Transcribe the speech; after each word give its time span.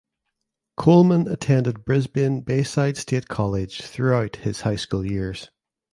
Coleman 0.77 1.27
attended 1.27 1.85
Brisbane 1.85 2.41
Bayside 2.41 2.97
State 2.97 3.27
College 3.27 3.81
throughout 3.83 4.37
his 4.37 4.61
high 4.61 4.75
school 4.75 5.05
years. 5.05 5.51